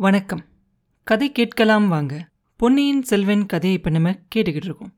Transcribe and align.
வணக்கம். 0.00 0.44
கதை 1.04 1.32
கேட்கலாம் 1.32 1.88
வாங்க. 1.88 2.28
பொன்னியின் 2.56 3.02
செல்வன் 3.02 3.46
கதையை 3.46 3.78
இப்போ 3.78 3.90
நம்ம 3.90 4.10
கேட்டுக்கிட்டு 4.10 4.64
இருக்கோம். 4.64 4.92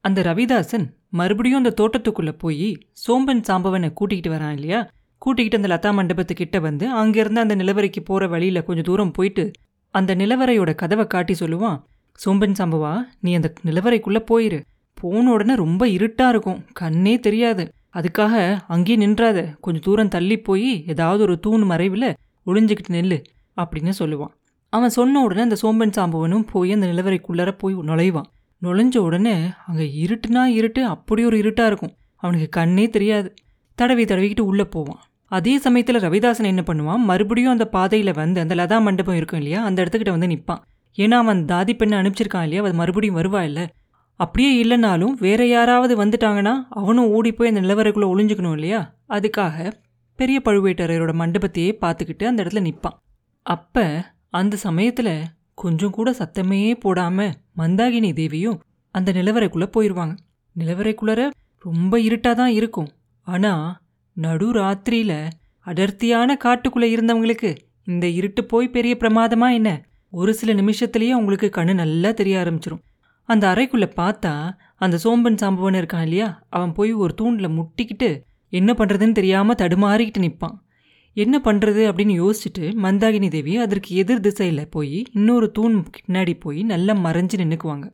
அந்த 0.00 0.22
ரவிதாசன் 0.22 0.90
மறுபடியும் 1.08 1.64
அந்த 1.64 1.74
தோட்டத்துக்குள்ளே 1.80 2.32
போய் 2.38 2.86
சோம்பன் 2.92 3.40
சாம்பவனை 3.40 3.92
கூட்டிக்கிட்டு 3.92 4.38
வரான் 4.38 4.52
இல்லையா? 4.52 4.90
கூட்டிக்கிட்டு 5.18 5.68
அந்த 5.68 5.78
லதா 5.78 5.94
மண்டபத்துக்கிட்ட 5.94 6.60
வந்து 6.60 6.86
அங்கேருந்து 6.86 7.34
அந்த 7.34 7.56
நிலவரைக்கு 7.56 8.00
போகிற 8.04 8.26
வழியில் 8.26 8.62
கொஞ்சம் 8.62 8.84
தூரம் 8.84 9.10
போயிட்டு 9.10 9.50
அந்த 9.90 10.14
நிலவரையோட 10.14 10.74
கதவை 10.74 11.06
காட்டி 11.06 11.34
சொல்லுவான் 11.38 11.82
சோம்பன் 12.12 12.52
சாம்பவா 12.52 13.00
நீ 13.20 13.34
அந்த 13.34 13.52
நிலவரைக்குள்ளே 13.64 14.24
போயிரு. 14.30 14.62
போன 14.94 15.32
உடனே 15.32 15.54
ரொம்ப 15.54 15.88
இருட்டாக 15.88 16.30
இருக்கும். 16.30 16.64
கண்ணே 16.72 17.20
தெரியாது. 17.20 17.72
அதுக்காக 17.94 18.60
அங்கேயே 18.68 19.06
நின்றாத. 19.06 19.60
கொஞ்சம் 19.60 19.82
தூரம் 19.82 20.08
தள்ளி 20.08 20.38
போய் 20.38 20.84
ஏதாவது 20.86 21.22
ஒரு 21.22 21.40
தூண் 21.40 21.62
மறைவில் 21.62 22.14
ஒளிஞ்சுக்கிட்டு 22.46 22.90
நெல்லு. 22.90 23.22
அப்படின்னு 23.56 23.92
சொல்லுவான். 23.98 24.32
அவன் 24.72 24.88
சொன்ன 24.88 25.22
உடனே 25.22 25.40
அந்த 25.40 25.56
சோம்பன் 25.62 25.96
சாம்பவனும் 25.96 26.46
போய் 26.50 26.72
அந்த 26.72 26.86
நிலவரைக்குள்ளார 26.86 27.50
போய் 27.58 27.74
நுழைவான். 27.74 28.28
நுழைஞ்ச 28.62 28.98
உடனே 28.98 29.34
அங்கே 29.66 29.86
இருட்டுனா 30.04 30.44
இருட்டு 30.44 30.84
அப்படி 30.84 31.24
ஒரு 31.24 31.38
இருட்டாக 31.38 31.68
இருக்கும். 31.68 31.94
அவனுக்கு 32.16 32.48
கண்ணே 32.48 32.88
தெரியாது. 32.88 33.34
தடவி 33.74 34.04
தடவிக்கிட்டு 34.04 34.40
உள்ளே 34.40 34.64
போவான். 34.64 35.00
அதே 35.26 35.58
சமயத்தில் 35.58 35.96
ரவிதாசன் 35.96 36.44
என்ன 36.44 36.62
பண்ணுவான்? 36.66 36.96
மறுபடியும் 36.96 37.50
அந்த 37.50 37.66
பாதையில் 37.66 38.12
வந்து 38.12 38.40
அந்த 38.40 38.54
லதா 38.54 38.82
மண்டபம் 38.82 39.16
இருக்கும் 39.16 39.38
இல்லையா? 39.38 39.64
அந்த 39.64 39.82
இடத்துக்கிட்ட 39.82 40.10
வந்து 40.10 40.26
நிற்பான் 40.26 40.62
ஏன்னா 40.98 41.10
அவன் 41.10 41.44
தாதி 41.44 41.72
பெண்ணை 41.76 41.98
அனுப்பிச்சிருக்கான் 41.98 42.42
இல்லையா? 42.42 42.62
அது 42.62 42.74
மறுபடியும் 42.74 43.16
வருவா 43.16 43.42
இல்லை? 43.42 43.68
அப்படியே 44.20 44.64
இல்லைனாலும் 44.64 45.14
வேற 45.18 45.46
யாராவது 45.46 46.04
வந்துட்டாங்கன்னா 46.04 46.54
அவனும் 46.70 47.08
ஓடி 47.08 47.32
போய் 47.32 47.48
அந்த 47.48 47.60
நிலவரைக்குள்ளே 47.60 48.08
ஒளிஞ்சுக்கணும் 48.14 48.52
இல்லையா? 48.52 48.94
அதுக்காக 49.08 49.72
பெரிய 50.18 50.40
பழுவேட்டரையரோட 50.44 51.12
மண்டபத்தையே 51.12 51.70
பார்த்துக்கிட்டு 51.80 52.24
அந்த 52.24 52.42
இடத்துல 52.42 52.62
நிற்பான் 52.68 52.96
அப்ப 53.46 54.04
அந்த 54.30 54.56
சமயத்துல 54.64 55.08
கொஞ்சம் 55.54 55.90
கூட 55.90 56.10
சத்தமே 56.10 56.60
போடாம 56.84 57.28
மந்தாகினி 57.56 58.12
தேவியும் 58.12 58.60
அந்த 58.94 59.12
நிலவரைக்குள்ள 59.12 59.66
போயிடுவாங்க 59.76 60.14
நிலவரைக்குள்ளர 60.56 61.20
ரொம்ப 61.64 62.00
இருட்டாக 62.00 62.36
தான் 62.36 62.50
இருக்கும். 62.50 62.88
ஆனா 63.26 63.82
நடு 64.16 64.52
ராத்திரியில 64.52 65.12
அடர்த்தியான 65.66 66.36
காட்டுக்குள்ள 66.44 66.86
இருந்தவங்களுக்கு 66.94 67.50
இந்த 67.84 68.06
இருட்டு 68.08 68.44
போய் 68.44 68.68
பெரிய 68.68 68.96
பிரமாதமா 69.00 69.52
என்ன? 69.52 69.70
ஒரு 70.12 70.34
சில 70.34 70.52
நிமிஷத்துலயே 70.54 71.08
அவங்களுக்கு 71.08 71.48
கண்ணு 71.56 71.74
நல்லா 71.74 72.10
தெரிய 72.10 72.44
ஆரம்பிச்சிரும். 72.44 72.82
அந்த 73.28 73.44
அறைக்குள்ள 73.54 73.86
பார்த்தா 73.96 74.32
அந்த 74.76 74.96
சோம்பன் 75.04 75.40
சாம்பவன் 75.42 75.78
இருக்கான் 75.80 76.02
இல்லையா? 76.02 76.28
அவன் 76.48 76.72
போய் 76.72 76.92
ஒரு 76.92 77.14
தூண்ல 77.20 77.48
முட்டிக்கிட்டு 77.58 78.10
என்ன 78.48 78.72
பண்றதுன்னு 78.72 79.12
தெரியாம 79.12 79.54
தடுமாறிக்கிட்டு 79.54 80.24
நிற்பான் 80.26 80.56
என்ன 81.14 81.40
பண்ணுறது 81.44 81.82
அப்படின்னு 81.88 82.14
யோசிச்சுட்டு 82.22 82.66
மந்தாகினி 82.82 83.28
தேவி 83.28 83.56
அதற்கு 83.56 83.94
எதிர் 83.94 84.20
திசையில் 84.20 84.68
போய் 84.68 85.04
இன்னொரு 85.12 85.50
தூண் 85.50 85.84
பின்னாடி 86.08 86.34
போய் 86.40 86.62
நல்லா 86.62 86.94
மறைஞ்சு 86.94 87.36
நின்னுக்குவாங்க. 87.36 87.86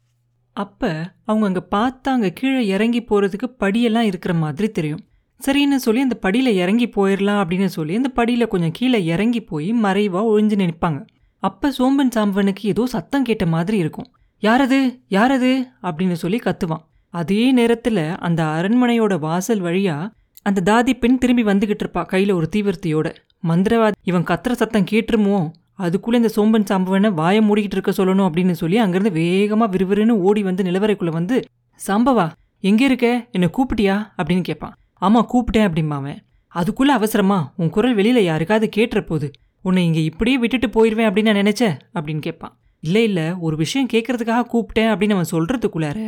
அப்போ 0.52 1.12
அவங்க 1.24 1.46
அங்கே 1.46 1.62
பார்த்தாங்க 1.76 2.32
கீழே 2.32 2.66
இறங்கி 2.66 3.00
போகிறதுக்கு 3.00 3.48
படியெல்லாம் 3.60 4.08
இருக்கிற 4.10 4.34
மாதிரி 4.34 4.68
தெரியும். 4.70 5.00
சரின்னு 5.40 5.74
சொல்லி 5.76 6.00
அந்த 6.00 6.14
படியில் 6.14 6.52
இறங்கி 6.52 6.86
போயிடலாம் 6.86 7.40
அப்படின்னு 7.42 7.64
சொல்லி 7.64 7.94
அந்த 7.94 8.08
படியில் 8.08 8.48
கொஞ்சம் 8.48 8.70
கீழே 8.72 9.04
இறங்கி 9.04 9.40
போய் 9.40 9.72
மறைவாக 9.72 10.26
ஒழிஞ்சு 10.26 10.56
நிற்பாங்க. 10.64 11.06
அப்போ 11.42 11.70
சோம்பன் 11.70 12.14
சாம்பவனுக்கு 12.16 12.60
ஏதோ 12.62 12.86
சத்தம் 12.86 13.24
கேட்ட 13.24 13.46
மாதிரி 13.46 13.78
இருக்கும். 13.78 14.06
யாரது? 14.42 15.00
யாரது? 15.10 15.68
அப்படின்னு 15.82 16.12
சொல்லி 16.12 16.36
கத்துவான். 16.36 16.84
அதே 17.10 17.52
நேரத்தில் 17.52 18.16
அந்த 18.18 18.44
அரண்மனையோட 18.44 19.18
வாசல் 19.18 19.60
வழியாக 19.60 20.10
அந்த 20.42 20.60
தாதி 20.70 20.92
பெண் 20.98 21.18
திரும்பி 21.18 21.44
வந்துகிட்டு 21.44 21.84
இருப்பா 21.84 22.06
கையில் 22.06 22.32
ஒரு 22.32 22.48
தீவிரத்தையோட. 22.56 23.08
மந்திரவாதி 23.48 23.96
இவன் 24.02 24.22
கத்துற 24.22 24.52
சத்தம் 24.52 24.86
கேட்டுருமோ? 24.90 25.38
அதுக்குள்ளே 25.76 26.18
இந்த 26.18 26.30
சோம்பன் 26.36 26.68
சாம்பவனை 26.70 27.10
வாயை 27.12 27.40
மூடிக்கிட்டு 27.48 27.76
இருக்க 27.78 27.92
சொல்லணும் 27.98 28.26
அப்படின்னு 28.28 28.50
சொல்லி 28.50 28.80
அங்கேருந்து 28.80 29.12
வேகமாக 29.12 29.76
விறுவிறுன்னு 29.76 30.10
ஓடி 30.10 30.42
வந்து 30.42 30.62
நிலவரைக்குள்ளே 30.64 31.10
வந்து 31.10 31.36
சாம்பவா 31.80 32.26
எங்கே 32.60 32.84
இருக்க? 32.84 33.28
என்னை 33.30 33.48
கூப்பிட்டியா? 33.56 33.96
அப்படின்னு 34.16 34.40
கேட்பான் 34.40 34.74
ஆமாம் 35.02 35.28
கூப்பிட்டேன் 35.32 35.68
அப்படிம்பாவன் 35.68 36.18
அதுக்குள்ளே 36.52 36.92
அவசரமா? 36.92 37.52
உன் 37.56 37.70
குரல் 37.70 37.94
வெளியில் 37.94 38.22
யாருக்காவது 38.22 38.68
கேட்டுற 38.76 39.00
போது 39.06 39.30
உன்னை 39.62 39.84
இங்கே 39.84 40.04
இப்படியே 40.04 40.38
விட்டுட்டு 40.38 40.68
போயிடுவேன் 40.68 41.08
அப்படின்னு 41.08 41.30
நான் 41.32 41.42
நினச்சேன் 41.44 41.76
அப்படின்னு 41.94 42.18
கேட்பான் 42.18 42.54
இல்லை 42.82 43.02
இல்லை 43.02 43.34
ஒரு 43.38 43.56
விஷயம் 43.56 43.88
கேட்கறதுக்காக 43.92 44.48
கூப்பிட்டேன் 44.52 44.90
அப்படின்னு 44.92 45.16
அவன் 45.18 45.32
சொல்கிறதுக்குள்ளார 45.32 45.98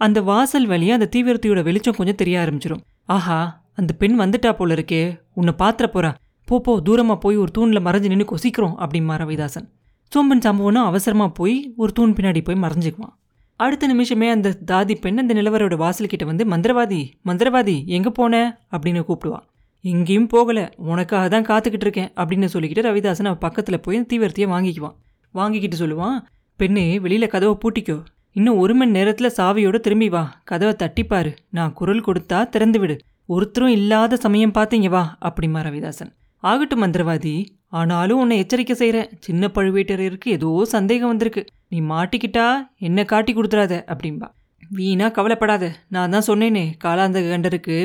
அந்த 0.00 0.18
வாசல் 0.22 0.68
வழியா 0.68 0.92
அந்த 0.96 1.08
தீவிரத்தையோட 1.14 1.60
வெளிச்சம் 1.62 1.96
கொஞ்சம் 1.96 2.18
தெரிய 2.20 2.36
ஆரம்பிச்சிடும் 2.40 2.82
ஆஹா 3.14 3.38
அந்த 3.80 3.92
பெண் 4.00 4.16
வந்துட்டா 4.20 4.50
போல 4.52 4.74
இருக்கே. 4.74 5.00
உன்னை 5.34 5.52
பாத்திர 5.58 5.86
போறா. 5.94 6.10
போ 6.48 6.56
போ 6.60 6.72
தூரமாக 6.86 7.18
போய் 7.18 7.36
ஒரு 7.36 7.50
தூணில் 7.50 7.84
மறைஞ்சு 7.86 8.10
நின்று 8.12 8.26
கொசிக்கிறோம் 8.30 8.76
அப்படிமா 8.84 9.14
ரவிதாசன் 9.22 9.66
சோம்பன் 10.12 10.44
சம்பவனும் 10.46 10.88
அவசரமாக 10.90 11.30
போய் 11.30 11.56
ஒரு 11.76 11.92
தூண் 11.92 12.14
பின்னாடி 12.16 12.40
போய் 12.44 12.62
மறைஞ்சுக்குவான். 12.62 13.14
அடுத்த 13.60 13.86
நிமிஷமே 13.86 14.28
அந்த 14.28 14.48
தாதி 14.66 14.94
பெண் 15.00 15.18
அந்த 15.18 15.34
நிலவரோட 15.34 15.76
வாசல்கிட்ட 15.82 16.24
வந்து 16.30 16.44
மந்திரவாதி 16.52 17.00
மந்திரவாதி 17.28 17.76
எங்கே 17.96 18.12
போன? 18.18 18.34
அப்படின்னு 18.74 19.02
கூப்பிடுவான் 19.08 19.46
எங்கேயும் 19.84 20.28
போகலை. 20.34 20.64
உனக்காக 20.92 21.26
தான் 21.34 21.48
காத்துக்கிட்டு 21.50 21.86
இருக்கேன் 21.86 22.10
அப்படின்னு 22.16 22.48
சொல்லிக்கிட்டு 22.54 22.86
ரவிதாசன் 22.88 23.28
அவன் 23.30 23.44
பக்கத்தில் 23.46 23.80
போய் 23.80 23.98
தீவிரத்தையே 24.12 24.48
வாங்கிக்குவான். 24.54 24.96
வாங்கிக்கிட்டு 25.34 25.78
சொல்லுவான் 25.82 26.16
பெண்ணே 26.60 26.86
வெளியில் 27.04 27.32
கதவை 27.34 27.54
பூட்டிக்கோ. 27.62 27.98
இன்னும் 28.36 28.58
ஒரு 28.62 28.74
மணி 28.78 28.96
நேரத்தில் 28.96 29.34
சாவியோட 29.36 29.76
திரும்பி 29.84 30.08
வா. 30.14 30.22
கதவை 30.50 30.74
தட்டிப்பாரு 30.82 31.30
நான் 31.56 31.72
குரல் 31.78 32.04
கொடுத்தா 32.06 32.38
திறந்து 32.54 32.78
விடு 32.82 32.96
ஒருத்தரும் 33.28 33.74
இல்லாத 33.78 34.18
சமயம் 34.24 34.54
பார்த்தீங்க 34.58 34.88
வா 34.94 35.02
அப்படிமா 35.28 35.60
ரவிதாசன். 35.66 36.10
ஆகட்டும் 36.42 36.82
மந்திரவாதி. 36.84 37.32
ஆனாலும் 37.78 38.20
உன்னை 38.22 38.36
எச்சரிக்கை 38.42 38.74
செய்கிறேன் 38.80 39.10
சின்ன 39.26 39.50
பழுவேட்டரையருக்கு 39.56 40.28
ஏதோ 40.36 40.50
சந்தேகம் 40.74 41.10
வந்திருக்கு. 41.12 41.42
நீ 41.72 41.80
மாட்டிக்கிட்டா 41.92 42.46
என்ன 42.88 43.04
காட்டி 43.12 43.32
கொடுத்துறாத 43.34 43.74
அப்படின்பா 43.92 44.28
வீணா 44.70 45.06
கவலைப்படாத. 45.18 45.64
நான் 45.94 46.14
தான் 46.14 46.28
சொன்னேனே 46.30 46.64
காலாந்த 46.84 47.20
கண்டருக்கு 47.28 47.76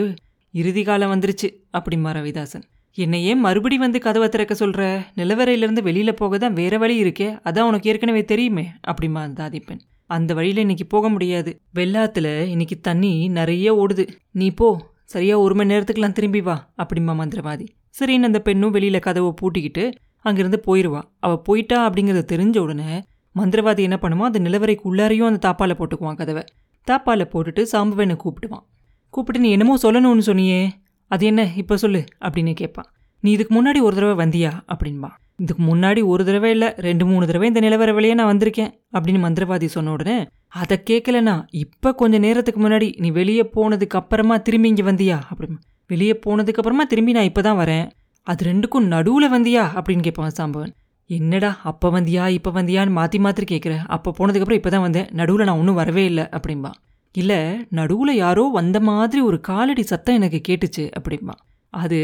இறுதி 0.53 0.83
காலம் 0.83 1.13
வந்துருச்சு 1.13 1.47
அப்படிமா 1.77 2.11
ரவிதாசன். 2.17 2.65
என்னையே 2.97 3.31
மறுபடி 3.45 3.77
வந்து 3.77 3.99
கதவை 4.05 4.27
திறக்க 4.29 4.53
சொல்கிற 4.59 4.83
நிலவரையிலிருந்து 5.19 5.81
வெளியில் 5.87 6.19
போக 6.21 6.37
தான் 6.37 6.57
வேற 6.59 6.77
வழி 6.83 6.95
இருக்கே 7.03 7.27
அதான் 7.47 7.69
உனக்கு 7.71 7.89
ஏற்கனவே 7.91 8.21
தெரியுமே 8.31 8.65
அப்படிமா 8.91 9.23
தாதிப்பெண் 9.39 9.81
அந்த 10.05 10.33
வழியில் 10.33 10.57
இன்னைக்கு 10.57 10.85
போக 10.85 11.09
முடியாது. 11.09 11.61
வெள்ளாத்தில் 11.75 12.47
இன்னைக்கு 12.47 12.79
தண்ணி 12.79 13.27
நிறைய 13.27 13.75
ஓடுது. 13.75 14.07
நீ 14.31 14.51
போ. 14.51 14.93
சரியா 15.03 15.39
ஒரு 15.39 15.55
மணி 15.55 15.75
நேரத்துக்குலாம் 15.75 16.11
திரும்பி 16.11 16.41
வா 16.41 16.73
அப்படிமா 16.77 17.13
மந்திரவாதி. 17.21 17.67
சரின்னு 17.99 18.23
அந்த 18.23 18.39
பெண்ணும் 18.39 18.71
வெளியில் 18.71 18.99
கதவை 18.99 19.33
பூட்டிக்கிட்டு 19.41 19.91
அங்கிருந்து 20.19 20.63
போயிடுவா 20.67 21.01
அவள் 21.19 21.41
போயிட்டா 21.43 21.89
அப்படிங்கிறத 21.89 22.23
தெரிஞ்ச 22.31 22.57
உடனே 22.57 23.03
மந்திரவாதி 23.35 23.79
என்ன 23.79 23.97
பண்ணுவான் 24.01 24.31
அந்த 24.31 24.39
நிலவரைக்கு 24.39 24.81
உள்ளாரையும் 24.91 25.25
அந்த 25.25 25.49
தாப்பால் 25.49 25.77
போட்டுக்குவான் 25.77 26.15
கதவை. 26.15 26.43
தாப்பால் 26.91 27.29
போட்டுட்டு 27.33 27.65
சாம்பவனை 27.71 28.17
கூப்பிடுவான். 28.23 28.65
கூப்பிட்டு 29.09 29.41
நீ 29.41 29.51
என்னமோ 29.51 29.77
சொல்லணும்னு 29.77 30.19
சொன்னியே. 30.25 30.69
அது 31.07 31.25
என்ன? 31.25 31.53
இப்போ 31.55 31.77
சொல்லு 31.77 32.03
அப்படின்னு 32.21 32.53
கேட்பான். 32.53 32.85
நீ 33.19 33.31
இதுக்கு 33.31 33.53
முன்னாடி 33.55 33.81
ஒரு 33.81 33.95
தடவை 33.95 34.25
வந்தியா? 34.25 34.51
அப்படின்பா. 34.67 35.09
இதுக்கு 35.39 35.63
முன்னாடி 35.69 36.01
ஒரு 36.11 36.23
தடவை 36.27 36.49
இல்லை 36.55 36.67
ரெண்டு 36.85 37.03
மூணு 37.09 37.23
தடவை 37.29 37.47
இந்த 37.51 37.61
நிலவர 37.65 37.93
வழியே 37.95 38.13
நான் 38.19 38.31
வந்திருக்கேன் 38.31 38.71
அப்படின்னு 38.95 39.21
மந்திரவாதி 39.25 39.67
சொன்ன 39.73 39.93
உடனே 39.95 40.15
அதை 40.61 40.75
கேட்கலண்ணா 40.89 41.33
இப்போ 41.63 41.89
கொஞ்சம் 42.01 42.23
நேரத்துக்கு 42.25 42.59
முன்னாடி 42.65 42.87
நீ 43.03 43.09
வெளியே 43.19 43.43
போனதுக்கு 43.55 43.97
அப்புறமா 44.01 44.35
திரும்பி 44.47 44.69
இங்கே 44.73 44.85
வந்தியா? 44.89 45.17
அப்படி 45.31 45.47
வெளியே 45.89 46.13
போனதுக்கு 46.25 46.61
அப்புறமா 46.61 46.85
திரும்பி 46.91 47.15
நான் 47.17 47.29
இப்போ 47.31 47.41
தான் 47.41 47.59
வரேன். 47.61 47.85
அது 48.27 48.45
ரெண்டுக்கும் 48.49 48.87
நடுவில் 48.93 49.27
வந்தியா? 49.35 49.63
அப்படின்னு 49.77 50.05
கேட்பான் 50.07 50.37
சாம்பவன். 50.39 50.71
என்னடா 51.09 51.51
அப்போ 51.71 51.87
வந்தியா 51.97 52.23
இப்போ 52.37 52.51
வந்தியான்னு 52.59 52.95
மாற்றி 52.99 53.17
மாற்றி 53.25 53.45
கேட்குற 53.51 53.73
அப்போ 53.95 54.09
போனதுக்கப்புறம் 54.19 54.59
இப்போ 54.61 54.71
தான் 54.75 54.85
வந்தேன். 54.87 55.09
நடுவில் 55.19 55.47
நான் 55.49 55.59
ஒன்றும் 55.61 55.79
வரவே 55.81 56.05
இல்லை 56.11 56.25
அப்படிம்பா 56.37 56.71
இல்லை 57.15 57.39
நடுவில் 57.79 58.13
யாரோ 58.23 58.43
வந்த 58.59 58.77
மாதிரி 58.89 59.19
ஒரு 59.29 59.37
காலடி 59.49 59.83
சத்தம் 59.91 60.17
எனக்கு 60.19 60.39
கேட்டுச்சு 60.47 60.83
அப்படிம்பா 60.97 61.35
அது 61.73 61.99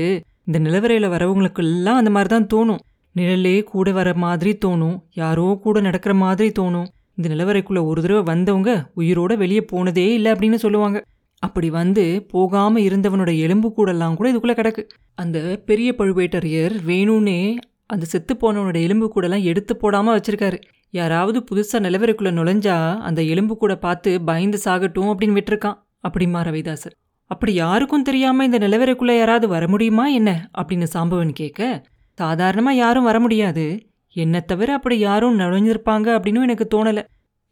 இந்த 0.47 0.57
நிலவரையில் 0.65 1.13
வரவங்களுக்கெல்லாம் 1.15 1.99
அந்த 2.01 2.11
மாதிரி 2.15 2.29
தான் 2.35 2.47
தோணும். 2.53 2.81
நிழலே 3.15 3.63
கூட 3.63 3.91
வர 3.91 4.13
மாதிரி 4.13 4.57
தோணும். 4.65 5.01
யாரோ 5.13 5.59
கூட 5.63 5.79
நடக்கிற 5.79 6.13
மாதிரி 6.15 6.51
தோணும். 6.59 6.87
இந்த 7.15 7.29
நிலவரைக்குள்ள 7.35 7.85
ஒரு 7.85 8.01
தடவை 8.01 8.23
வந்தவங்க 8.23 8.91
உயிரோட 8.97 9.37
வெளியே 9.37 9.61
போனதே 9.61 10.13
இல்லை 10.13 10.31
அப்படின்னு 10.31 10.53
சொல்லுவாங்க. 10.53 11.05
அப்படி 11.39 11.69
வந்து 11.69 12.25
போகாம 12.29 12.79
இருந்தவனோட 12.79 13.37
எலும்பு 13.37 13.67
கூடெல்லாம் 13.67 14.13
கூட 14.13 14.31
இதுக்குள்ள 14.31 14.55
கிடக்கு. 14.55 14.87
அந்த 15.15 15.61
பெரிய 15.65 15.93
பழுவேட்டரையர் 15.97 16.75
வேணும்னே 16.87 17.57
அந்த 17.85 18.05
செத்து 18.05 18.33
போனவனோட 18.33 18.81
எலும்பு 18.81 19.11
கூடெல்லாம் 19.15 19.43
எடுத்து 19.43 19.77
போடாம 19.81 20.17
வச்சிருக்காரு. 20.17 20.61
யாராவது 20.89 21.43
புதுசா 21.51 21.75
நிலவரைக்குள்ள 21.75 22.31
நுழைஞ்சா 22.31 22.97
அந்த 22.97 23.23
எலும்பு 23.23 23.57
கூட 23.57 23.75
பார்த்து 23.75 24.21
பயந்து 24.21 24.59
சாகட்டும் 24.65 25.11
அப்படின்னு 25.11 25.37
விட்டுருக்கான். 25.39 25.77
அப்படிமா 26.07 26.41
ரவிதாசர் 26.41 26.95
அப்படி 27.25 27.53
யாருக்கும் 27.53 28.03
தெரியாம 28.03 28.45
இந்த 28.45 28.57
நிலவரைக்குள்ள 28.57 29.17
யாராவது 29.17 29.47
வர 29.47 29.67
முடியுமா 29.67 30.07
என்ன? 30.07 30.49
அப்படின்னு 30.57 30.87
சாம்பவன் 30.93 31.29
கேட்க 31.29 31.83
சாதாரணமாக 32.13 32.77
யாரும் 32.77 33.03
வர 33.03 33.19
முடியாது. 33.19 33.87
என்னை 34.15 34.41
தவிர 34.41 34.73
அப்படி 34.73 34.97
யாரும் 34.99 35.39
நுழைஞ்சிருப்பாங்க 35.39 36.07
அப்படின்னு 36.15 36.41
எனக்கு 36.41 36.67
தோணல. 36.73 37.05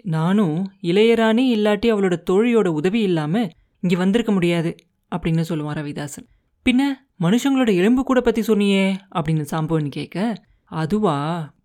நானும் 0.03 0.71
இளையராணி 0.81 1.43
இல்லாட்டி 1.55 1.91
அவளோட 1.91 2.15
தோழியோட 2.29 2.67
உதவி 2.67 3.01
இல்லாமல் 3.01 3.49
இங்கே 3.79 3.95
வந்திருக்க 3.95 4.31
முடியாது 4.31 4.75
அப்படின்னு 5.15 5.43
சொல்லுவான் 5.49 5.79
ரவிதாசன். 5.81 6.27
பின்ன 6.65 6.81
மனுஷங்களோட 7.21 7.75
எலும்பு 7.75 8.03
கூட 8.03 8.21
பத்தி 8.21 8.41
சொன்னியே 8.41 8.95
அப்படின்னு 9.15 9.45
சாம்பவன் 9.51 9.89
கேட்க 9.89 10.35
அதுவா? 10.65 11.17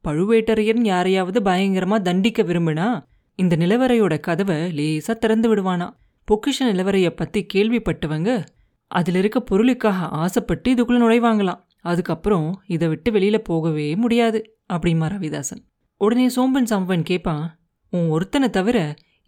பழுவேட்டரையன் 0.04 0.84
யாரையாவது 0.84 1.40
பயங்கரமா 1.40 2.00
தண்டிக்க 2.00 2.42
விரும்பினா 2.42 3.04
இந்த 3.34 3.56
நிலவரையோட 3.56 4.20
கதவை 4.20 4.56
லேசா 4.56 5.14
திறந்து 5.16 5.54
விடுவானா? 5.54 5.90
பொக்கிஷ 6.28 6.58
நிலவரையை 6.60 7.10
பத்தி 7.10 7.46
கேள்விப்பட்டவங்க 7.54 8.44
அதுல 8.86 9.18
இருக்க 9.18 9.40
பொருளுக்காக 9.40 10.06
ஆசைப்பட்டு 10.06 10.74
இதுக்குள்ள 10.74 11.02
நுழைவாங்களாம். 11.02 11.63
அதுக்கப்புறம் 11.84 12.48
இதை 12.66 12.88
விட்டு 12.88 13.10
வெளியில் 13.12 13.42
போகவே 13.42 13.86
முடியாது 13.94 14.38
அப்படிமா 14.72 15.06
ரவிதாசன். 15.14 15.62
உடனே 16.00 16.26
சோம்பன் 16.28 16.70
சாம்பன் 16.70 17.02
கேட்பான் 17.02 17.44
உன் 17.92 18.08
ஒருத்தனை 18.08 18.48
தவிர 18.50 18.78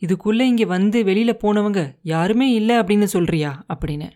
இதுக்குள்ளே 0.02 0.44
இங்கே 0.50 0.66
வந்து 0.66 0.98
வெளியில் 1.04 1.40
போனவங்க 1.42 1.80
யாருமே 2.02 2.48
இல்லை 2.52 2.74
அப்படின்னு 2.76 3.04
சொல்றியா? 3.04 3.50
அப்படின்னு. 3.74 4.08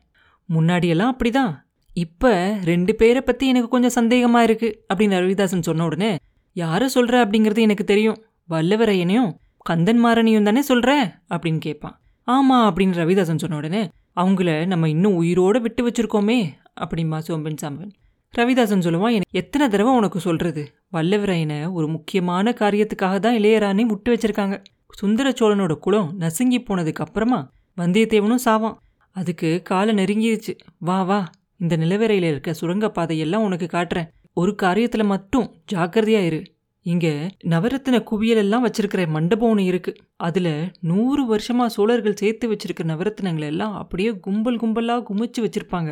முன்னாடியெல்லாம் 0.48 1.12
அப்படிதான். 1.12 1.52
இப்போ 1.96 2.32
ரெண்டு 2.64 2.92
பேரை 2.94 3.20
பற்றி 3.20 3.44
எனக்கு 3.48 3.68
கொஞ்சம் 3.68 3.96
சந்தேகமாக 3.98 4.46
இருக்குது 4.48 4.76
அப்படின்னு 4.88 5.20
ரவிதாசன் 5.20 5.68
சொன்ன 5.68 5.84
உடனே 5.84 6.10
யாரை 6.56 6.88
சொல்கிற 6.88 7.14
அப்படிங்கிறது 7.24 7.60
எனக்கு 7.60 7.84
தெரியும். 7.84 8.18
வல்லவரையனையும் 8.50 9.30
கந்தன்மாரனையும் 9.70 10.42
தானே 10.42 10.62
சொல்கிற 10.62 10.90
அப்படின்னு 11.30 11.60
கேட்பான் 11.60 11.96
ஆமாம் 12.28 12.66
அப்படின்னு 12.66 12.98
ரவிதாசன் 13.00 13.42
சொன்ன 13.44 13.56
உடனே 13.56 13.82
அவங்கள 14.16 14.50
நம்ம 14.66 14.88
இன்னும் 14.88 15.18
உயிரோட 15.22 15.56
விட்டு 15.60 15.82
வச்சிருக்கோமே 15.88 16.38
அப்படிமா 16.80 17.18
சோம்பன் 17.18 17.60
சாம்பன் 17.62 17.92
ரவிதாசன் 18.38 18.84
சொல்லுவான் 18.86 19.10
எனக்கு 19.10 19.38
எத்தனை 19.38 19.68
தடவை 19.68 19.92
உனக்கு 19.94 20.20
சொல்றது? 20.20 20.72
வல்லவரையனை 20.92 21.72
ஒரு 21.72 21.88
முக்கியமான 21.88 22.50
காரியத்துக்காக 22.50 23.18
தான் 23.18 23.36
இளையராணி 23.36 23.82
முட்டு 23.82 24.08
வச்சிருக்காங்க. 24.08 24.62
சுந்தர 24.94 25.30
சோழனோட 25.30 25.74
குலம் 25.74 26.14
நசுங்கி 26.18 26.58
போனதுக்கு 26.58 27.04
அப்புறமா 27.06 27.52
வந்தியத்தேவனும் 27.76 28.42
சாவான். 28.44 28.76
அதுக்கு 29.10 29.62
காலை 29.62 29.94
நெருங்கிருச்சு. 29.94 30.58
வா 30.78 31.02
வா 31.02 31.30
இந்த 31.58 31.76
நிலவரையில் 31.76 32.28
இருக்க 32.28 32.54
சுரங்கப்பாதையெல்லாம் 32.60 33.46
உனக்கு 33.48 33.68
காட்டுறேன். 33.72 34.08
ஒரு 34.32 34.54
காரியத்துல 34.62 35.04
மட்டும் 35.04 35.54
ஜாக்கிரதையா 35.72 36.24
இரு. 36.24 36.42
இங்க 36.82 37.30
நவரத்தின 37.44 38.02
குவியல் 38.02 38.36
எல்லாம் 38.36 38.66
வச்சிருக்கிற 38.66 39.06
மண்டபம் 39.06 39.50
ஒன்று 39.50 39.64
இருக்கு. 39.64 39.94
அதுல 40.16 40.70
நூறு 40.80 41.36
வருஷமா 41.36 41.66
சோழர்கள் 41.66 42.16
சேர்த்து 42.16 42.52
வச்சிருக்கிற 42.52 42.84
நவரத்தினங்களை 42.84 43.44
எல்லாம் 43.44 43.74
அப்படியே 43.74 44.10
கும்பல் 44.10 44.58
கும்பலா 44.58 45.02
குமிச்சு 45.10 45.40
வச்சிருப்பாங்க. 45.40 45.90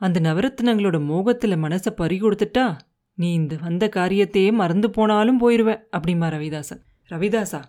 அந்த 0.00 0.20
நவரத்தினங்களோட 0.20 1.04
மோகத்தில் 1.04 1.56
மனசை 1.56 1.90
பறி 1.90 2.20
கொடுத்துட்டா 2.20 2.66
நீ 3.14 3.32
இந்த 3.32 3.56
வந்த 3.60 3.90
காரியத்தையே 3.96 4.52
மறந்து 4.52 4.90
போனாலும் 4.90 5.40
போயிடுவேன் 5.40 5.82
அப்படிமா 5.96 6.26
ரவிதாசன். 6.34 6.80
ரவிதாசா 7.10 7.60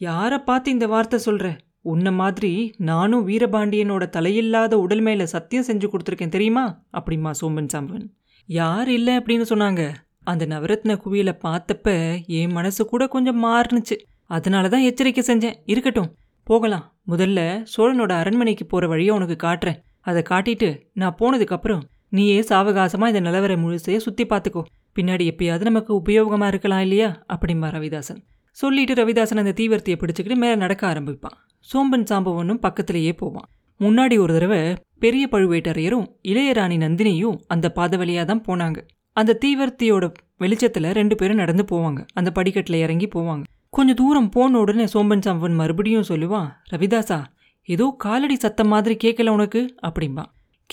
யாரை 0.00 0.38
பார்த்து 0.38 0.70
இந்த 0.70 0.86
வார்த்தை 0.86 1.18
சொல்கிற 1.18 1.56
உன்ன 1.80 2.10
மாதிரி 2.10 2.74
நானும் 2.78 3.28
வீரபாண்டியனோட 3.28 4.04
தலையில்லாத 4.16 4.74
உடல் 4.74 5.00
மேலே 5.00 5.26
சத்தியம் 5.26 5.64
செஞ்சு 5.64 5.86
கொடுத்துருக்கேன் 5.90 6.28
தெரியுமா? 6.28 6.64
அப்படிமா 6.92 7.30
சோம்பன் 7.40 7.72
சாம்பன். 7.72 8.06
யார் 8.48 8.88
இல்லை 8.88 9.16
அப்படின்னு 9.16 9.46
சொன்னாங்க. 9.48 9.82
அந்த 10.24 10.46
நவரத்ன 10.46 10.96
குவியில 11.04 11.30
பார்த்தப்ப 11.44 11.86
என் 12.26 12.52
மனசு 12.52 12.86
கூட 12.86 13.08
கொஞ்சம் 13.08 13.44
மாறுனுச்சு. 13.44 13.96
அதனால 14.26 14.68
தான் 14.68 14.80
எச்சரிக்கை 14.80 15.24
செஞ்சேன். 15.26 15.56
இருக்கட்டும் 15.64 16.12
போகலாம். 16.44 16.84
முதல்ல 17.08 17.66
சோழனோட 17.76 18.12
அரண்மனைக்கு 18.12 18.66
போகிற 18.66 18.88
வழியை 18.88 19.14
உனக்கு 19.14 19.36
காட்டுறேன். 19.46 19.80
அதை 20.06 20.22
காட்டிட்டு 20.30 20.68
நான் 20.92 21.18
போனதுக்கப்புறம் 21.20 21.82
நீயே 22.08 22.38
சாவகாசமாக 22.40 23.12
இந்த 23.12 23.20
நிலவரை 23.20 23.56
முழுசைய 23.64 23.96
சுற்றி 23.96 24.24
பார்த்துக்கோ. 24.24 24.62
பின்னாடி 24.96 25.24
எப்பயாவது 25.32 25.60
நமக்கு 25.60 25.92
உபயோகமாக 26.00 26.46
இருக்கலாம் 26.46 26.80
இல்லையா? 26.80 27.08
அப்படிம்பா 27.34 27.68
ரவிதாசன். 27.76 28.20
சொல்லிட்டு 28.56 28.94
ரவிதாசன் 28.94 29.40
அந்த 29.42 29.54
தீவர்த்தியை 29.60 29.96
பிடிச்சிக்கிட்டு 30.00 30.36
மேலே 30.36 30.56
நடக்க 30.56 30.82
ஆரம்பிப்பான். 30.92 31.36
சோம்பன் 31.68 32.06
சாம்பவனும் 32.10 32.62
பக்கத்திலேயே 32.66 33.12
போவான். 33.12 33.48
முன்னாடி 33.80 34.16
ஒரு 34.18 34.32
தடவை 34.32 34.60
பெரிய 34.98 35.24
பழுவேட்டரையரும் 35.30 36.06
இளையராணி 36.22 36.76
நந்தினியும் 36.84 37.38
அந்த 37.46 37.66
பாத 37.70 37.96
வழியாக 37.96 38.26
தான் 38.26 38.44
போனாங்க. 38.48 38.78
அந்த 39.16 39.38
தீவர்த்தியோட 39.44 40.04
வெளிச்சத்தில் 40.36 40.88
ரெண்டு 40.92 41.14
பேரும் 41.14 41.40
நடந்து 41.42 41.64
போவாங்க. 41.72 42.00
அந்த 42.14 42.30
படிக்கட்டில் 42.30 42.82
இறங்கி 42.84 43.08
போவாங்க. 43.14 43.44
கொஞ்சம் 43.76 43.98
தூரம் 44.00 44.28
போன 44.28 44.58
உடனே 44.58 44.84
சோம்பன் 44.84 45.24
சாம்பன் 45.26 45.58
மறுபடியும் 45.60 46.08
சொல்லுவான் 46.08 46.48
ரவிதாசா 46.72 47.18
ஏதோ 47.64 47.94
காலடி 47.98 48.36
சத்தம் 48.36 48.68
மாதிரி 48.68 48.96
கேட்கல 49.04 49.28
உனக்கு? 49.28 49.74
அப்படிம்பா. 49.82 50.24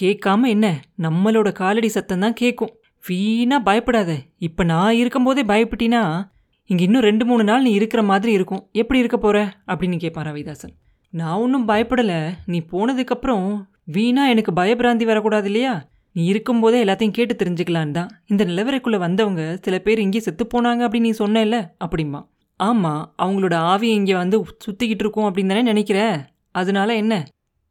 கேட்காம 0.01 0.47
என்ன? 0.47 0.81
நம்மளோட 1.01 1.51
காலடி 1.51 1.87
சத்தம் 1.87 2.19
தான் 2.19 2.33
கேட்கும் 2.33 2.69
வீணா 3.07 3.59
பயப்படாத. 3.59 4.17
இப்போ 4.37 4.63
நான் 4.63 4.93
இருக்கும்போதே 4.93 5.43
பயப்பட்டினா 5.43 6.29
இங்கே 6.65 6.83
இன்னும் 6.83 7.01
ரெண்டு 7.01 7.25
மூணு 7.25 7.43
நாள் 7.43 7.61
நீ 7.61 7.71
இருக்கிற 7.71 8.03
மாதிரி 8.03 8.31
இருக்கும். 8.31 8.69
எப்படி 8.71 8.99
இருக்க 8.99 9.17
போற? 9.17 9.57
அப்படின்னு 9.67 9.97
கேட்பான் 9.97 10.25
ரவிதாசன். 10.25 10.73
நான் 11.09 11.37
ஒன்றும் 11.37 11.67
பயப்படலை. 11.67 12.33
நீ 12.45 12.63
போனதுக்கப்புறம் 12.71 13.65
வீணா 13.85 14.27
எனக்கு 14.27 14.51
பயபிராந்தி 14.51 15.03
வரக்கூடாது 15.03 15.45
இல்லையா? 15.45 15.85
நீ 16.11 16.25
இருக்கும்போதே 16.25 16.83
எல்லாத்தையும் 16.83 17.11
கேட்டு 17.11 17.45
தெரிஞ்சுக்கலான் 17.45 17.91
தான். 17.91 18.09
இந்த 18.27 18.45
நிலவரைக்குள்ளே 18.45 18.97
வந்தவங்க 18.97 19.57
சில 19.61 19.79
பேர் 19.79 19.99
இங்கே 19.99 20.19
செத்து 20.19 20.47
போனாங்க 20.53 20.81
அப்படின்னு 20.85 20.99
நீ 20.99 21.11
சொன்னேல்ல? 21.11 21.71
அப்படிம்பா. 21.85 22.27
ஆமாம் 22.55 23.13
அவங்களோட 23.21 23.53
ஆவி 23.53 23.89
இங்கே 23.89 24.15
வந்து 24.15 24.39
சுத்திக்கிட்டு 24.39 25.03
இருக்கோம் 25.05 25.35
அப்படின்னு 25.35 25.47
தானே 25.47 25.61
நினைக்கிற? 25.61 26.29
அதனால 26.59 26.95
என்ன? 26.95 27.15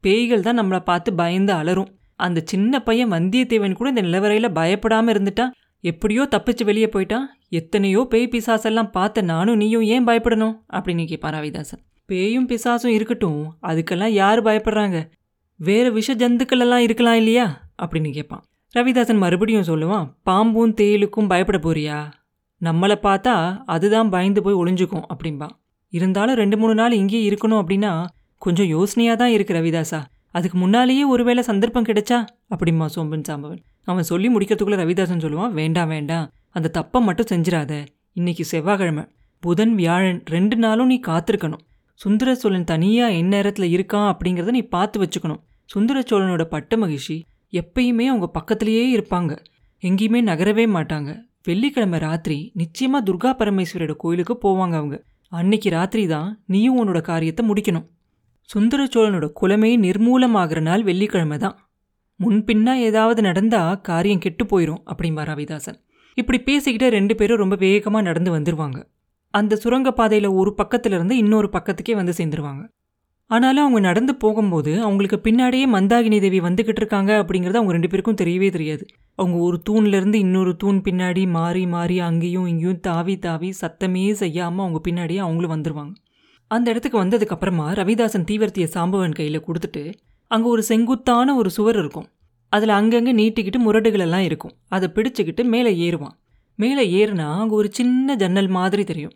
பேய்கள் 0.04 0.44
தான் 0.46 0.58
நம்மளை 0.60 0.80
பார்த்து 0.80 1.10
பயந்து 1.12 1.52
அலரும் 1.52 1.90
அந்த 2.20 2.38
சின்ன 2.44 2.80
பையன் 2.82 3.12
வந்தியத்தேவன் 3.12 3.78
கூட 3.78 3.88
இந்த 3.88 4.02
நிலவரையில் 4.02 4.54
பயப்படாமல் 4.54 5.12
இருந்துட்டா? 5.14 5.46
எப்படியோ 5.84 6.22
தப்பிச்சு 6.30 6.64
வெளியே 6.64 6.86
போயிட்டான் 6.86 7.26
எத்தனையோ 7.50 8.00
பேய் 8.10 8.32
பிசாசெல்லாம் 8.32 8.90
பார்த்த 8.90 9.22
நானும் 9.22 9.56
நீயும் 9.56 9.86
ஏன் 9.94 10.06
பயப்படணும்? 10.06 10.56
அப்படின்னு 10.72 11.04
கேட்பான் 11.06 11.34
ரவிதாசன். 11.34 11.82
பேயும் 12.08 12.48
பிசாசும் 12.48 12.96
இருக்கட்டும் 12.96 13.40
அதுக்கெல்லாம் 13.62 14.14
யார் 14.20 14.40
பயப்படுறாங்க? 14.42 14.98
வேற 15.60 15.86
விஷ 15.90 16.14
ஜந்துக்கள் 16.14 16.64
எல்லாம் 16.64 16.84
இருக்கலாம் 16.86 17.14
இல்லையா? 17.14 17.46
அப்படின்னு 17.82 18.10
கேட்பான் 18.12 18.44
ரவிதாசன் 18.74 19.22
மறுபடியும் 19.24 19.68
சொல்லுவான் 19.70 20.06
பாம்பும் 20.22 20.74
தேயிலுக்கும் 20.80 21.30
பயப்பட 21.32 21.58
போறியா? 21.58 21.98
நம்மளை 22.60 22.96
பார்த்தா 23.02 23.34
அதுதான் 23.66 24.08
பயந்து 24.10 24.40
போய் 24.42 24.60
ஒளிஞ்சுக்கும் 24.62 25.06
அப்படின்பா 25.12 25.48
இருந்தாலும் 25.92 26.34
ரெண்டு 26.34 26.56
மூணு 26.58 26.74
நாள் 26.74 26.92
இங்கேயே 26.92 27.22
இருக்கணும் 27.30 27.60
அப்படின்னா 27.62 27.92
கொஞ்சம் 28.38 28.66
யோசனையாக 28.66 29.18
தான் 29.18 29.30
இருக்கு 29.30 29.54
ரவிதாசா. 29.54 30.00
அதுக்கு 30.30 30.58
முன்னாலேயே 30.58 31.04
ஒருவேளை 31.04 31.42
சந்தர்ப்பம் 31.42 31.84
கிடைச்சா? 31.84 32.18
அப்படிம்மா 32.54 32.86
சோம்பன் 32.94 33.24
சாம்பவன். 33.28 33.60
அவன் 33.84 34.02
சொல்லி 34.02 34.28
முடிக்கிறதுக்குள்ள 34.34 34.78
ரவிதாசன் 34.82 35.22
சொல்லுவான் 35.24 35.52
வேண்டாம் 35.52 35.88
வேண்டாம். 35.88 36.26
அந்த 36.50 36.70
தப்பை 36.78 37.00
மட்டும் 37.00 37.30
செஞ்சிடாத. 37.30 37.72
இன்னைக்கு 38.12 38.44
செவ்வாய்க்கிழமை. 38.44 39.04
புதன் 39.42 39.74
வியாழன் 39.74 40.20
ரெண்டு 40.24 40.56
நாளும் 40.56 40.86
நீ 40.86 41.00
காத்திருக்கணும். 41.06 41.64
சுந்தர 42.00 42.34
சோழன் 42.34 42.64
தனியா 42.64 43.06
எந்நேரத்தில் 43.08 43.72
இருக்கான் 43.76 44.08
அப்படிங்கிறத 44.12 44.50
நீ 44.50 44.62
பார்த்து 44.62 44.96
வச்சுக்கணும். 45.02 45.40
சுந்தர 45.64 46.02
சோழனோட 46.10 46.42
பட்ட 46.44 46.76
மகிழ்ச்சி 46.76 47.16
எப்பயுமே 47.52 48.06
அவங்க 48.06 48.26
பக்கத்திலேயே 48.26 48.84
இருப்பாங்க. 48.96 49.32
எங்கேயுமே 49.82 50.20
நகரவே 50.30 50.66
மாட்டாங்க. 50.76 51.10
வெள்ளிக்கிழமை 51.42 51.98
ராத்திரி 51.98 52.38
நிச்சயமாக 52.54 53.02
துர்கா 53.08 53.30
பரமேஸ்வரோட 53.40 53.92
கோயிலுக்கு 53.96 54.34
போவாங்க 54.42 54.74
அவங்க. 54.80 54.96
அன்னைக்கு 55.28 55.70
ராத்திரி 55.70 56.06
தான் 56.06 56.28
நீயும் 56.46 56.78
உன்னோட 56.80 57.00
காரியத்தை 57.00 57.42
முடிக்கணும். 57.48 57.86
சுந்தர 58.48 58.82
சோழனோட 58.84 59.26
குலமே 59.40 59.70
நிர்மூலமாகிற 59.76 60.60
நாள் 60.60 60.82
வெள்ளிக்கிழமை 60.82 61.36
தான் 61.38 61.56
முன்பின்னா 62.20 62.74
ஏதாவது 62.80 63.20
நடந்தா 63.22 63.60
காரியம் 63.88 64.18
கெட்டு 64.18 64.44
போயிரும் 64.44 64.80
அப்படிம்பா 64.90 65.22
ரவிதாசன். 65.30 65.76
இப்படி 66.14 66.38
பேசிக்கிட்டு 66.38 66.88
ரெண்டு 66.90 67.14
பேரும் 67.14 67.36
ரொம்ப 67.36 67.56
வேகமாக 67.56 68.02
நடந்து 68.04 68.30
வந்துருவாங்க. 68.36 68.78
அந்த 69.34 69.58
சுரங்கப்பாதையில் 69.64 70.28
ஒரு 70.40 70.54
பக்கத்துலேருந்து 70.56 71.10
இன்னொரு 71.10 71.50
பக்கத்துக்கே 71.52 71.94
வந்து 71.94 72.12
சேர்ந்துருவாங்க. 72.12 72.64
ஆனாலும் 73.30 73.64
அவங்க 73.64 73.80
நடந்து 73.80 74.12
போகும்போது 74.14 74.72
அவங்களுக்கு 74.80 75.20
பின்னாடியே 75.28 75.66
மந்தாகினி 75.76 76.18
தேவி 76.20 76.40
வந்துக்கிட்டு 76.40 76.82
இருக்காங்க 76.82 77.12
அப்படிங்கிறது 77.22 77.60
அவங்க 77.60 77.72
ரெண்டு 77.72 77.92
பேருக்கும் 77.92 78.20
தெரியவே 78.22 78.50
தெரியாது. 78.50 78.84
அவங்க 79.14 79.38
ஒரு 79.38 79.62
தூண்லேருந்து 79.70 80.18
இன்னொரு 80.26 80.56
தூண் 80.56 80.82
பின்னாடி 80.84 81.24
மாறி 81.38 81.66
மாறி 81.66 81.98
அங்கேயும் 82.00 82.46
இங்கேயும் 82.46 82.80
தாவி 82.80 83.16
தாவி 83.18 83.50
சத்தமே 83.62 84.10
செய்யாமல் 84.24 84.64
அவங்க 84.66 84.80
பின்னாடியே 84.88 85.22
அவங்களும் 85.26 85.56
வந்துருவாங்க. 85.56 85.94
அந்த 86.48 86.70
இடத்துக்கு 86.70 87.04
வந்ததுக்கு 87.04 87.34
அப்புறமா 87.36 87.72
ரவிதாசன் 87.72 88.28
தீவர்த்திய 88.30 88.66
சாம்பவன் 88.74 89.12
கையில் 89.12 89.44
கொடுத்துட்டு 89.44 89.92
அங்கே 90.26 90.48
ஒரு 90.48 90.62
செங்குத்தான 90.62 91.34
ஒரு 91.34 91.50
சுவர் 91.50 91.76
இருக்கும். 91.76 92.08
அதில் 92.48 92.68
அங்கங்கே 92.68 93.12
நீட்டிக்கிட்டு 93.12 93.58
முரடுகள் 93.58 94.00
எல்லாம் 94.00 94.20
இருக்கும். 94.20 94.54
அதை 94.68 94.90
பிடிச்சிக்கிட்டு 94.94 95.44
மேலே 95.44 95.90
ஏறுவான். 95.90 96.16
மேலே 96.54 97.06
ஏறுனா 97.06 97.38
அங்கே 97.38 97.54
ஒரு 97.54 97.68
சின்ன 97.72 98.16
ஜன்னல் 98.16 98.48
மாதிரி 98.48 98.84
தெரியும். 98.84 99.12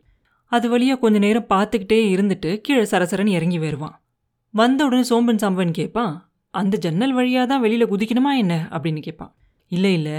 அது 0.47 0.79
வழியா 0.79 0.99
கொஞ்ச 0.99 1.19
நேரம் 1.19 1.47
பார்த்துக்கிட்டே 1.49 1.99
இருந்துட்டு 2.15 2.61
கீழே 2.61 2.83
சரசரன்னு 2.83 3.27
இறங்கி 3.27 3.59
வருவான். 3.59 4.03
வந்த 4.51 4.85
உடனே 4.85 5.03
சோம்பன் 5.03 5.43
சாம்பன் 5.43 5.71
கேட்பான் 5.71 6.31
அந்த 6.51 6.77
ஜன்னல் 6.77 7.12
வழியாக 7.12 7.47
தான் 7.47 7.61
வெளியில் 7.61 7.91
குதிக்கணுமா 7.91 8.37
என்ன? 8.37 8.69
அப்படின்னு 8.71 9.01
கேட்பான் 9.01 9.35
இல்லை 9.69 9.93
இல்லை. 9.93 10.19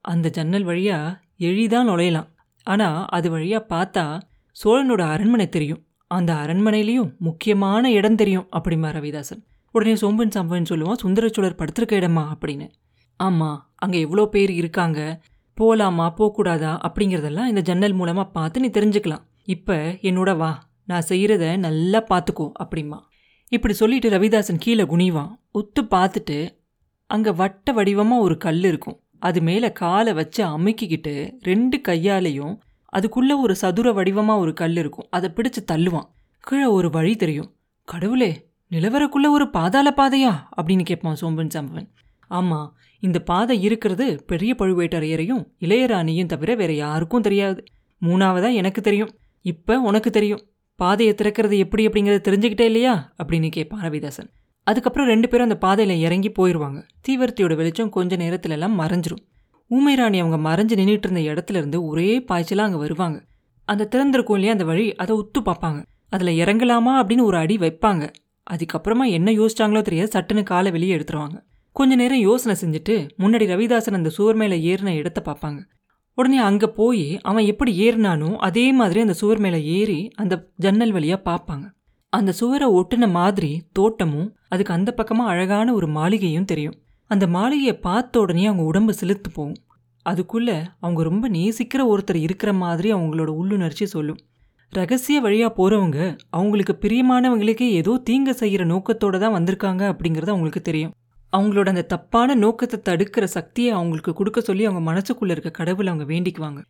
அந்த 0.00 0.30
ஜன்னல் 0.30 0.66
வழியா 0.66 1.18
எழிதான் 1.38 1.88
நுழையலாம். 1.90 2.28
ஆனால் 2.62 3.04
அது 3.06 3.38
வழியா 3.38 3.60
பார்த்தா 3.68 4.20
சோழனோட 4.64 5.02
அரண்மனை 5.14 5.48
தெரியும். 5.48 5.85
அந்த 6.10 6.30
அரண்மனையிலையும் 6.34 7.10
முக்கியமான 7.18 7.90
இடம் 7.90 8.14
தெரியும் 8.14 8.48
அப்படிமா 8.52 8.88
ரவிதாசன். 8.96 9.40
உடனே 9.74 9.94
சோம்பன் 9.94 10.34
சாம்பன் 10.34 10.68
சொல்லுவான் 10.70 11.00
சுந்தரச்சோழர் 11.02 11.56
படுத்திருக்க 11.60 11.94
இடமா? 12.00 12.24
அப்படின்னு. 12.34 12.66
ஆமா 13.20 13.48
அங்கே 13.74 13.98
எவ்வளோ 14.00 14.24
பேர் 14.26 14.50
இருக்காங்க? 14.50 15.00
போகலாமா 15.58 16.06
போகக்கூடாதா 16.18 16.72
அப்படிங்கிறதெல்லாம் 16.86 17.50
இந்த 17.52 17.60
ஜன்னல் 17.60 17.92
மூலமாக 17.92 18.28
பார்த்து 18.30 18.62
நீ 18.64 18.68
தெரிஞ்சுக்கலாம். 18.68 19.24
இப்போ 19.54 19.76
என்னோட 20.08 20.30
வா 20.36 20.52
நான் 20.90 21.08
செய்கிறத 21.08 21.44
நல்லா 21.56 22.00
பார்த்துக்கோ 22.10 22.46
அப்படிமா 22.62 22.98
இப்படி 23.52 23.74
சொல்லிட்டு 23.74 24.08
ரவிதாசன் 24.10 24.62
கீழே 24.64 24.84
குனிவான். 24.84 25.32
உத்து 25.58 25.82
பார்த்துட்டு 25.94 26.38
அங்கே 27.10 27.32
வட்ட 27.40 27.72
வடிவமாக 27.72 28.24
ஒரு 28.26 28.36
கல் 28.36 28.64
இருக்கும். 28.64 28.98
அது 29.18 29.38
மேலே 29.40 29.68
காலை 29.72 30.12
வச்சு 30.12 30.42
அமுக்கிக்கிட்டு 30.44 31.14
ரெண்டு 31.40 31.76
கையாலையும் 31.88 32.54
அதுக்குள்ளே 32.86 33.34
ஒரு 33.34 33.56
சதுர 33.56 33.92
வடிவமாக 33.92 34.40
ஒரு 34.40 34.52
கல் 34.52 34.76
இருக்கும். 34.76 35.06
அதை 35.10 35.32
பிடிச்சு 35.34 35.70
தள்ளுவான். 35.72 36.08
கீழே 36.40 36.64
ஒரு 36.64 36.90
வழி 36.90 37.16
தெரியும். 37.16 37.54
கடவுளே 37.84 38.48
நிலவரக்குள்ள 38.70 39.30
ஒரு 39.30 39.50
பாதாள 39.50 39.94
பாதையா? 39.96 40.34
அப்படின்னு 40.56 40.82
கேட்பான் 40.82 41.14
சோம்பன் 41.14 41.50
சம்பவன். 41.50 41.90
ஆமா 42.30 42.70
இந்த 43.00 43.20
பாதை 43.20 43.62
இருக்கிறது 43.62 44.24
பெரிய 44.26 44.54
பழுவேட்டரையரையும் 44.58 45.46
இளையராணியும் 45.60 46.26
தவிர 46.26 46.54
வேற 46.54 46.72
யாருக்கும் 46.72 47.20
தெரியாது. 47.20 47.64
மூணாவதா 48.02 48.54
எனக்கு 48.54 48.80
தெரியும். 48.80 49.10
இப்போ 49.40 49.80
உனக்கு 49.80 50.10
தெரியும். 50.10 50.40
பாதையை 50.74 51.14
திறக்கிறது 51.14 51.56
எப்படி 51.56 51.88
அப்படிங்கிறத 51.88 52.20
தெரிஞ்சுக்கிட்டே 52.28 52.60
இல்லையா? 52.60 53.14
அப்படின்னு 53.22 53.50
கேட்பான் 53.50 53.80
ரவிதாசன். 53.80 54.30
அதுக்கப்புறம் 54.62 55.08
ரெண்டு 55.08 55.28
பேரும் 55.28 55.46
அந்த 55.46 55.58
பாதையில் 55.58 56.00
இறங்கி 56.00 56.30
போயிடுவாங்க 56.30 56.82
தீவர்த்தியோட 57.08 57.56
வெளிச்சம் 57.56 57.90
கொஞ்ச 57.90 58.16
நேரத்துலலாம் 58.16 58.74
மறைஞ்சிரும். 58.78 59.35
ஊமை 59.70 59.94
ராணி 59.94 60.18
அவங்க 60.20 60.38
மறைஞ்சு 60.48 60.74
நின்றுட்டு 60.80 61.06
இருந்த 61.08 61.22
இடத்துல 61.30 61.56
இருந்து 61.56 61.78
ஒரே 61.84 62.10
பாய்ச்சலாக 62.28 62.68
அங்கே 62.68 62.78
வருவாங்க. 62.78 63.18
அந்த 63.64 63.88
திறந்திருக்கும் 63.94 64.36
இல்லையா 64.38 64.52
அந்த 64.52 64.64
வழி 64.64 64.86
அதை 64.94 65.12
உத்து 65.16 65.40
பார்ப்பாங்க. 65.40 65.80
அதில் 66.08 66.38
இறங்கலாமா 66.42 66.92
அப்படின்னு 67.00 67.22
ஒரு 67.22 67.36
அடி 67.36 67.56
வைப்பாங்க. 67.56 68.04
அதுக்கப்புறமா 68.50 69.04
என்ன 69.10 69.30
யோசிச்சாங்களோ 69.32 69.82
தெரியாது 69.82 70.10
சட்டுன்னு 70.14 70.42
காலை 70.42 70.70
வெளியே 70.70 70.96
எடுத்துருவாங்க. 70.96 71.36
கொஞ்ச 71.76 71.94
நேரம் 71.94 72.18
யோசனை 72.18 72.54
செஞ்சுட்டு 72.60 72.94
முன்னாடி 73.18 73.46
ரவிதாசன் 73.52 73.98
அந்த 74.00 74.08
சுவர் 74.08 74.34
மேலே 74.34 74.74
ஏறின 74.74 74.94
இடத்த 74.94 75.22
பார்ப்பாங்க. 75.24 75.58
உடனே 76.18 76.38
அங்கே 76.38 76.66
போய் 76.66 77.18
அவன் 77.22 77.44
எப்படி 77.44 77.72
ஏறினானோ 77.86 78.36
அதே 78.36 78.72
மாதிரி 78.72 79.00
அந்த 79.00 79.12
சுவர் 79.12 79.38
மேலே 79.38 79.58
ஏறி 79.78 79.98
அந்த 80.14 80.34
ஜன்னல் 80.56 80.92
வழியாக 80.92 81.20
பார்ப்பாங்க. 81.30 81.66
அந்த 82.12 82.32
சுவரை 82.32 82.68
ஒட்டின 82.68 83.10
மாதிரி 83.10 83.50
தோட்டமும் 83.72 84.28
அதுக்கு 84.48 84.72
அந்த 84.72 84.90
பக்கமாக 84.92 85.30
அழகான 85.30 85.74
ஒரு 85.74 85.86
மாளிகையும் 85.88 86.44
தெரியும். 86.44 86.76
அந்த 87.10 87.26
மாளிகையை 87.26 87.74
பார்த்த 87.78 88.20
உடனே 88.20 88.46
அவங்க 88.46 88.62
உடம்பு 88.62 88.94
செலுத்து 88.94 89.30
போகும். 89.30 89.58
அதுக்குள்ளே 90.02 90.56
அவங்க 90.80 91.02
ரொம்ப 91.02 91.28
நேசிக்கிற 91.28 91.82
ஒருத்தர் 91.92 92.14
இருக்கிற 92.14 92.52
மாதிரி 92.52 92.92
அவங்களோட 92.92 93.30
உள்ளுணர்ச்சி 93.40 93.84
சொல்லும். 93.84 94.18
ரகசிய 94.72 95.20
வழியாக 95.20 95.50
போகிறவங்க 95.58 95.98
அவங்களுக்கு 96.30 96.74
பிரியமானவங்களுக்கே 96.80 97.68
ஏதோ 97.70 97.92
தீங்கு 97.98 98.34
செய்கிற 98.34 98.64
நோக்கத்தோடு 98.64 99.18
தான் 99.20 99.36
வந்திருக்காங்க 99.36 99.82
அப்படிங்கிறது 99.92 100.28
அவங்களுக்கு 100.28 100.62
தெரியும். 100.62 100.94
அவங்களோட 101.32 101.68
அந்த 101.68 101.82
தப்பான 101.82 102.34
நோக்கத்தை 102.34 102.78
தடுக்கிற 102.88 103.24
சக்தியை 103.24 103.70
அவங்களுக்கு 103.70 104.12
கொடுக்க 104.12 104.40
சொல்லி 104.40 104.64
அவங்க 104.64 104.82
மனசுக்குள்ளே 104.92 105.30
இருக்க 105.30 105.50
கடவுளை 105.50 105.92
அவங்க 105.92 106.14
வேண்டிக்குவாங்க. 106.14 106.60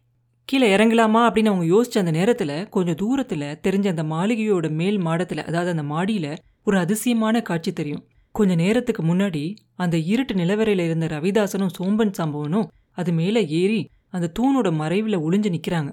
கீழே 0.44 0.76
இறங்கலாமா 0.76 1.20
அப்படின்னு 1.26 1.52
அவங்க 1.52 1.66
யோசிச்ச 1.74 1.98
அந்த 1.98 2.10
நேரத்தில் 2.10 2.68
கொஞ்சம் 2.68 2.94
தூரத்தில் 2.94 3.48
தெரிஞ்ச 3.68 3.86
அந்த 3.88 4.02
மாளிகையோட 4.02 4.70
மேல் 4.70 4.98
மாடத்தில் 4.98 5.44
அதாவது 5.44 5.70
அந்த 5.70 5.82
மாடியில் 5.82 6.32
ஒரு 6.64 6.78
அதிசயமான 6.78 7.42
காட்சி 7.42 7.72
தெரியும். 7.72 8.04
கொஞ்ச 8.36 8.54
நேரத்துக்கு 8.54 9.02
முன்னாடி 9.02 9.42
அந்த 9.74 9.96
இருட்டு 10.12 10.34
நிலவரையில 10.34 10.84
இருந்த 10.88 11.06
ரவிதாசனும் 11.06 11.74
சோம்பன் 11.78 12.12
சம்பவனும் 12.18 12.66
அது 12.92 13.10
மேல 13.12 13.42
ஏறி 13.60 13.80
அந்த 14.08 14.26
தூணோட 14.38 14.68
மறைவில் 14.72 15.18
ஒளிஞ்சு 15.18 15.50
நிக்கிறாங்க. 15.54 15.90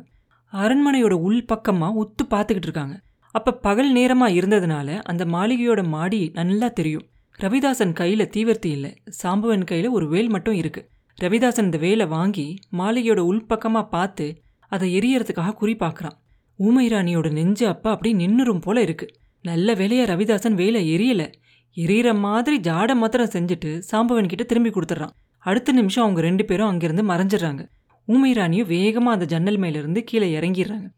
அரண்மனையோட 0.54 1.16
உள் 1.28 1.46
பக்கமா 1.52 1.88
உத்து 2.02 2.24
பார்த்துக்கிட்டு 2.30 2.68
இருக்காங்க. 2.70 2.96
அப்ப 3.36 3.54
பகல் 3.66 3.92
நேரமா 3.96 4.28
இருந்ததுனால 4.40 4.90
அந்த 5.04 5.24
மாளிகையோட 5.26 5.82
மாடி 5.88 6.20
நல்லா 6.34 6.68
தெரியும். 6.68 7.06
ரவிதாசன் 7.40 7.94
கையில 8.00 8.26
தீவர்த்தி 8.36 8.70
இல்லை. 8.76 8.92
சாம்பவன் 9.24 9.64
கையில 9.72 9.90
ஒரு 9.90 10.08
வேல் 10.08 10.30
மட்டும் 10.30 10.54
இருக்கு. 10.54 10.82
ரவிதாசன் 11.18 11.68
இந்த 11.70 11.78
வேலை 11.78 12.06
வாங்கி 12.06 12.48
மாளிகையோட 12.78 13.22
உள்பக்கமா 13.30 13.82
பார்த்து 13.90 14.28
அதை 14.72 14.90
எரியறதுக்காக 15.00 15.54
குறி 15.54 15.76
பார்க்கறான். 15.76 16.18
ஊமை 16.60 16.86
ராணியோட 16.90 17.32
நெஞ்சு 17.32 17.66
அப்போ 17.68 17.90
அப்படியே 17.90 18.16
நின்னுரும் 18.22 18.62
போல 18.62 18.82
இருக்கு. 18.82 19.08
நல்ல 19.46 19.74
வேலையா 19.74 20.06
ரவிதாசன் 20.12 20.54
வேலை 20.54 20.82
எரியலை. 20.96 21.28
எரியற 21.76 22.20
மாதிரி 22.20 22.60
ஜாட 22.60 22.96
மாத்திரம் 22.96 23.28
செஞ்சுட்டு 23.28 23.82
சாம்பவன் 23.92 24.28
கிட்ட 24.28 24.44
திரும்பி 24.44 24.70
கொடுத்துட்றான். 24.70 25.10
அடுத்த 25.40 25.72
நிமிஷம் 25.72 26.04
அவங்க 26.04 26.22
ரெண்டு 26.22 26.46
பேரும் 26.46 26.68
அங்கிருந்து 26.68 27.04
மறைஞ்சிடுறாங்க. 27.04 27.70
ஊமை 28.06 28.34
ராணியும் 28.34 28.68
வேகமாக 28.68 29.12
அந்த 29.12 29.26
ஜன்னல் 29.26 29.60
மேலேருந்து 29.60 30.00
கீழே 30.00 30.40
இறங்கிடுறாங்க. 30.40 30.90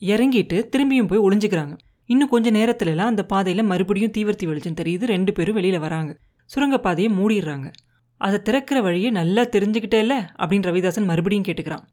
இறங்கிட்டு 0.00 0.68
திரும்பியும் 0.76 1.06
போய் 1.06 1.18
ஒளிஞ்சுக்கிறாங்க. 1.18 1.76
இன்னும் 2.06 2.28
கொஞ்சம் 2.28 2.54
நேரத்துல 2.54 2.86
எல்லாம் 2.86 3.06
அந்த 3.06 3.26
பாதையில 3.32 3.64
மறுபடியும் 3.64 4.10
தீவிரத்தி 4.16 4.46
வெளிச்சம் 4.46 4.74
தெரியுது. 4.74 5.04
ரெண்டு 5.04 5.32
பேரும் 5.32 5.56
வெளியில 5.56 5.78
வராங்க. 5.78 6.18
சுரங்க 6.44 6.78
பாதையை 6.78 7.14
மூடிடுறாங்க. 7.14 7.72
அதை 8.16 8.42
திறக்கிற 8.42 8.80
வழியை 8.80 9.10
நல்லா 9.10 9.42
தெரிஞ்சுக்கிட்டே 9.42 9.94
இல்லை 9.94 10.16
அப்படின்னு 10.16 10.68
ரவிதாசன் 10.68 11.04
மறுபடியும் 11.04 11.44
கேட்டுக்கிறான். 11.44 11.84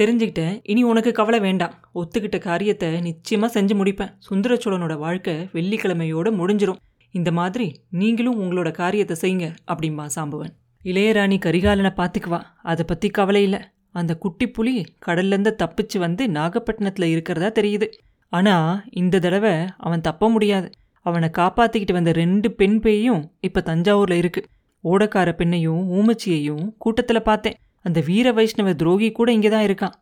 தெரிஞ்சுக்கிட்டேன். 0.00 0.60
இனி 0.62 0.82
உனக்கு 0.82 1.12
கவலை 1.12 1.40
வேண்டாம். 1.40 1.74
ஒத்துக்கிட்ட 1.94 2.38
காரியத்தை 2.38 2.88
நிச்சயமா 2.88 3.48
செஞ்சு 3.54 3.74
முடிப்பேன். 3.74 4.14
சுந்தரச்சோழனோட 4.30 4.98
வாழ்க்கை 4.98 5.34
வெள்ளிக்கிழமையோட 5.34 6.30
முடிஞ்சிரும். 6.30 6.76
இந்த 7.14 7.30
மாதிரி 7.32 7.66
நீங்களும் 8.00 8.40
உங்களோட 8.42 8.70
காரியத்தை 8.70 9.16
செய்யுங்க 9.20 9.48
அப்படிம்பா 9.70 10.04
சாம்பவன். 10.16 10.52
இளையராணி 10.84 11.36
கரிகாலனை 11.46 11.92
பார்த்துக்குவா 11.96 12.40
அதை 12.70 12.84
பற்றி 12.84 13.08
கவலை 13.08 13.42
இல்லை. 13.42 13.60
அந்த 13.90 14.12
குட்டி 14.16 14.46
புலி 14.48 14.74
கடல்லேருந்து 15.06 15.52
தப்பிச்சு 15.62 15.98
வந்து 15.98 16.22
நாகப்பட்டினத்தில் 16.28 17.12
இருக்கிறதா 17.14 17.50
தெரியுது. 17.58 17.88
ஆனால் 18.32 18.80
இந்த 19.00 19.18
தடவை 19.18 19.54
அவன் 19.76 20.06
தப்ப 20.08 20.30
முடியாது. 20.30 20.68
அவனை 21.06 21.28
காப்பாற்றிக்கிட்டு 21.38 21.92
வந்த 21.92 22.12
ரெண்டு 22.12 22.48
பெண் 22.50 22.78
பேயும் 22.80 23.22
இப்போ 23.40 23.60
தஞ்சாவூரில் 23.60 24.20
இருக்கு. 24.22 24.42
ஓடக்கார 24.84 25.30
பெண்ணையும் 25.38 25.82
ஊமச்சியையும் 25.96 26.64
கூட்டத்தில் 26.78 27.26
பார்த்தேன். 27.28 27.58
அந்த 27.84 27.98
வீர 28.08 28.26
வைஷ்ணவ 28.32 28.72
துரோகி 28.74 29.08
கூட 29.12 29.28
இங்கே 29.32 29.50
தான் 29.50 29.66
இருக்கான். 29.68 29.96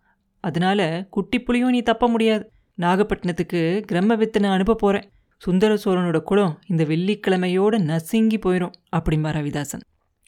அதனால 0.45 0.81
குட்டி 1.11 1.39
புலியும் 1.41 1.75
நீ 1.77 1.81
தப்ப 1.83 2.09
முடியாது. 2.09 2.45
நாகப்பட்டினத்துக்கு 2.79 3.61
கிரம்ம 3.91 4.17
வித்தனை 4.17 4.51
அனுப்ப 4.51 4.75
போகிறேன் 4.75 5.09
சுந்தர 5.43 5.75
சோழனோட 5.75 6.19
குலம் 6.21 6.59
இந்த 6.67 6.85
வெள்ளிக்கிழமையோட 6.85 7.79
நசுங்கி 7.79 8.39
போயிடும் 8.39 8.73
அப்படிம்பா 8.97 9.31
ரவிதாசன். 9.37 9.85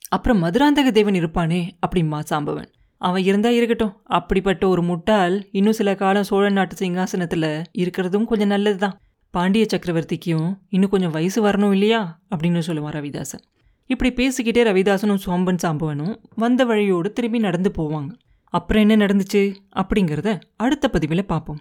அப்புறம் 0.08 0.42
மதுராந்தக 0.44 0.90
தேவன் 0.90 1.14
இருப்பானே 1.14 1.70
அப்படிம்பா 1.86 2.20
சாம்பவன். 2.30 2.70
அவன் 2.98 3.22
இருந்தா 3.22 3.50
இருக்கட்டும். 3.50 4.00
அப்படிப்பட்ட 4.04 4.68
ஒரு 4.68 4.82
முட்டாள் 4.82 5.48
இன்னும் 5.50 5.72
சில 5.72 5.94
காலம் 5.94 6.22
சோழ 6.22 6.48
நாட்டு 6.48 6.76
சிங்காசனத்தில் 6.76 7.64
இருக்கிறதும் 7.78 8.24
கொஞ்சம் 8.24 8.48
நல்லது 8.48 8.76
தான் 8.76 8.98
பாண்டிய 9.30 9.66
சக்கரவர்த்திக்கும் 9.74 10.58
இன்னும் 10.68 10.90
கொஞ்சம் 10.90 11.10
வயசு 11.10 11.44
வரணும் 11.44 11.72
இல்லையா? 11.72 12.20
அப்படின்னு 12.34 12.62
சொல்லுவான் 12.66 12.96
ரவிதாசன். 12.98 13.44
இப்படி 13.86 14.12
பேசிக்கிட்டே 14.14 14.62
ரவிதாசனும் 14.70 15.22
சோம்பன் 15.26 15.62
சாம்பவனும் 15.62 16.16
வந்த 16.34 16.64
வழியோடு 16.64 17.12
திரும்பி 17.12 17.38
நடந்து 17.38 17.72
போவாங்க. 17.78 18.10
அப்புறம் 18.44 18.88
என்ன 18.88 19.06
நடந்துச்சு? 19.06 19.54
அப்படிங்கிறத 19.76 20.40
அடுத்த 20.56 20.88
பதிவில் 20.88 21.26
பார்ப்போம். 21.26 21.60